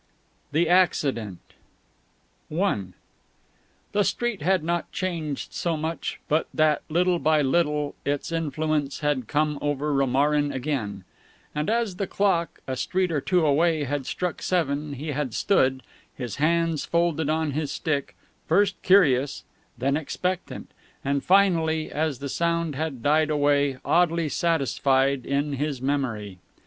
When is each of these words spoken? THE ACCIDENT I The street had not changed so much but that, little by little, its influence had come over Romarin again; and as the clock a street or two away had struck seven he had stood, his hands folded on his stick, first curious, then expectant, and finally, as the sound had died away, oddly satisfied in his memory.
THE 0.51 0.67
ACCIDENT 0.67 1.37
I 2.51 2.83
The 3.91 4.03
street 4.03 4.41
had 4.41 4.63
not 4.63 4.91
changed 4.91 5.53
so 5.53 5.77
much 5.77 6.19
but 6.27 6.47
that, 6.51 6.81
little 6.89 7.19
by 7.19 7.43
little, 7.43 7.93
its 8.03 8.31
influence 8.31 9.01
had 9.01 9.27
come 9.27 9.59
over 9.61 9.93
Romarin 9.93 10.51
again; 10.51 11.03
and 11.53 11.69
as 11.69 11.97
the 11.97 12.07
clock 12.07 12.61
a 12.65 12.75
street 12.75 13.11
or 13.11 13.21
two 13.21 13.45
away 13.45 13.83
had 13.83 14.07
struck 14.07 14.41
seven 14.41 14.93
he 14.93 15.09
had 15.09 15.35
stood, 15.35 15.83
his 16.15 16.37
hands 16.37 16.83
folded 16.83 17.29
on 17.29 17.51
his 17.51 17.71
stick, 17.71 18.15
first 18.47 18.81
curious, 18.81 19.43
then 19.77 19.95
expectant, 19.95 20.71
and 21.05 21.23
finally, 21.23 21.91
as 21.91 22.17
the 22.17 22.27
sound 22.27 22.73
had 22.73 23.03
died 23.03 23.29
away, 23.29 23.77
oddly 23.85 24.29
satisfied 24.29 25.27
in 25.27 25.53
his 25.53 25.79
memory. 25.79 26.39